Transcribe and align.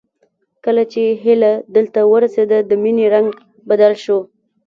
کله 0.65 0.83
چې 0.91 1.01
هيله 1.23 1.51
دلته 1.75 1.99
ورسېده 2.11 2.57
د 2.69 2.71
مينې 2.83 3.05
رنګ 3.13 3.27
بدل 3.69 3.93
شو 4.03 4.17